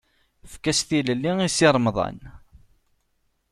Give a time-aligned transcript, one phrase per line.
[0.45, 2.17] Efk-as tilelli i Si Remḍan!